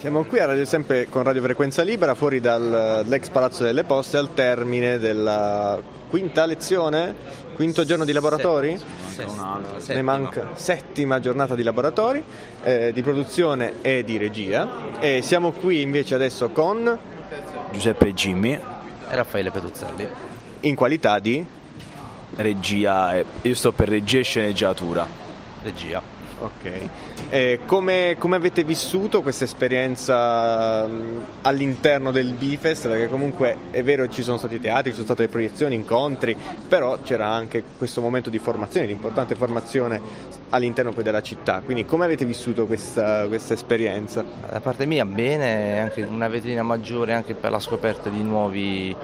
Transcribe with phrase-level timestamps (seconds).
[0.00, 4.32] Siamo qui a Radio Sempre con Radio Frequenza Libera, fuori dall'ex Palazzo delle Poste, al
[4.32, 7.14] termine della quinta lezione,
[7.54, 8.80] quinto giorno di laboratori?
[9.08, 9.60] Settima.
[9.88, 12.24] Ne manca settima giornata di laboratori,
[12.62, 14.98] eh, di produzione e di regia.
[15.00, 16.98] E siamo qui invece adesso con,
[17.70, 18.60] Giuseppe Jimmy, E
[19.14, 20.08] Raffaele Peduzzelli.
[20.60, 21.44] in qualità di...
[22.36, 25.06] regia, e- io sto per regia e sceneggiatura.
[25.62, 26.19] Regia.
[26.40, 26.88] Ok.
[27.28, 32.88] Eh, come, come avete vissuto questa esperienza mh, all'interno del Bifest?
[32.88, 36.34] Perché comunque è vero ci sono stati teatri, ci sono state proiezioni, incontri,
[36.66, 40.00] però c'era anche questo momento di formazione, di importante formazione
[40.48, 41.60] all'interno poi della città.
[41.62, 44.24] Quindi come avete vissuto questa, questa esperienza?
[44.50, 48.96] Da parte mia bene, anche una vetrina maggiore anche per la scoperta di nuovi,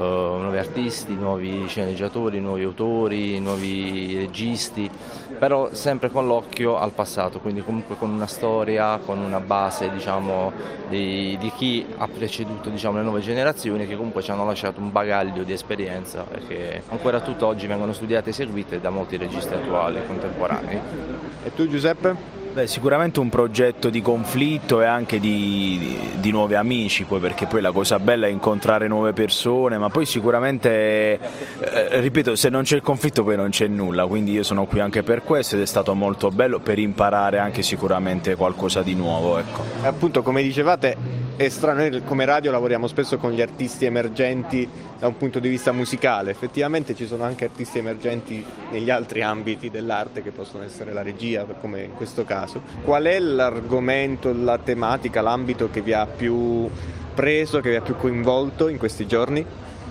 [0.00, 4.90] eh, nuovi artisti, nuovi sceneggiatori, nuovi autori, nuovi registi,
[5.38, 10.52] però sempre con l'occhio al passato, quindi comunque con una storia, con una base diciamo,
[10.88, 14.90] di, di chi ha preceduto diciamo, le nuove generazioni che comunque ci hanno lasciato un
[14.90, 20.00] bagaglio di esperienza e che ancora tutt'oggi vengono studiate e seguite da molti registi attuali,
[20.06, 20.80] contemporanei.
[21.44, 22.38] E tu Giuseppe?
[22.52, 27.46] Beh, sicuramente un progetto di conflitto e anche di, di- di nuovi amici, poi perché
[27.46, 31.18] poi la cosa bella è incontrare nuove persone, ma poi sicuramente,
[31.60, 34.80] eh, ripeto, se non c'è il conflitto poi non c'è nulla, quindi io sono qui
[34.80, 39.38] anche per questo ed è stato molto bello per imparare anche sicuramente qualcosa di nuovo.
[39.38, 39.62] Ecco.
[39.82, 40.96] Appunto come dicevate
[41.40, 45.48] è strano, noi come radio lavoriamo spesso con gli artisti emergenti da un punto di
[45.48, 50.92] vista musicale, effettivamente ci sono anche artisti emergenti negli altri ambiti dell'arte che possono essere
[50.92, 52.60] la regia, come in questo caso.
[52.84, 56.68] Qual è l'argomento, la tematica, l'ambito che vi ha più
[57.14, 59.42] preso, che vi ha più coinvolto in questi giorni?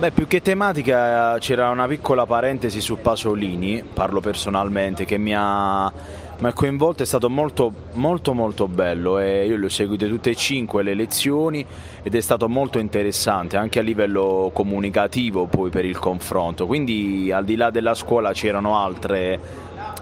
[0.00, 5.92] Beh, più che tematica c'era una piccola parentesi su Pasolini, parlo personalmente, che mi ha,
[6.38, 10.30] mi ha coinvolto, è stato molto molto molto bello e io le ho seguite tutte
[10.30, 11.66] e cinque le lezioni
[12.02, 17.44] ed è stato molto interessante anche a livello comunicativo poi per il confronto, quindi al
[17.44, 19.38] di là della scuola c'erano altre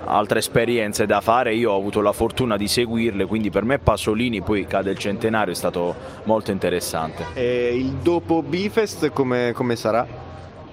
[0.05, 4.43] altre esperienze da fare, io ho avuto la fortuna di seguirle, quindi per me Pasolini
[4.43, 5.95] poi cade il centenario è stato
[6.25, 7.25] molto interessante.
[7.35, 10.07] E il dopo Bifest come, come sarà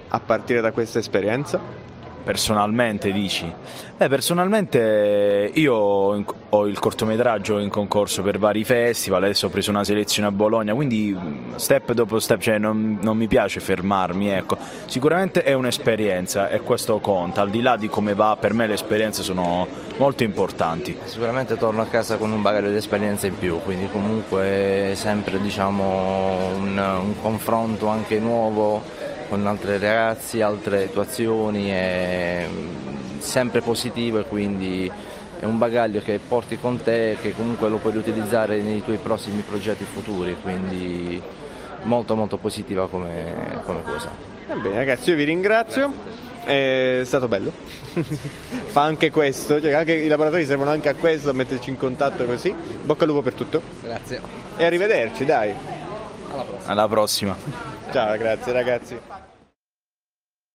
[0.08, 1.84] a partire da questa esperienza?
[2.25, 3.53] Personalmente dici?
[3.97, 9.84] Beh, personalmente io ho il cortometraggio in concorso per vari festival, adesso ho preso una
[9.84, 14.58] selezione a Bologna, quindi mh, step dopo step, cioè non, non mi piace fermarmi, ecco.
[14.88, 18.74] Sicuramente è un'esperienza e questo conta, al di là di come va, per me le
[18.74, 20.97] esperienze sono molto importanti.
[21.03, 26.56] Sicuramente torno a casa con un bagaglio di esperienza in più, quindi comunque sempre diciamo,
[26.56, 34.24] un, un confronto anche nuovo con altri ragazzi, altre situazioni, è mm, sempre positivo e
[34.25, 34.91] quindi
[35.40, 38.97] è un bagaglio che porti con te e che comunque lo puoi utilizzare nei tuoi
[38.97, 41.22] prossimi progetti futuri, quindi
[41.84, 44.09] molto molto positiva come, come cosa.
[44.47, 45.92] Va bene ragazzi, io vi ringrazio,
[46.44, 47.52] è stato bello.
[48.68, 52.25] Fa anche questo, cioè anche i laboratori servono anche a questo, a metterci in contatto
[52.25, 52.53] così.
[52.84, 54.22] Bocca al lupo per tutto Grazie.
[54.57, 55.53] e arrivederci, dai.
[56.66, 57.75] Alla prossima.
[57.91, 59.00] Ciao, grazie ragazzi.